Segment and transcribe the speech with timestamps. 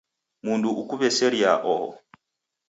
[0.45, 1.89] Mundu ukuw'eseria oho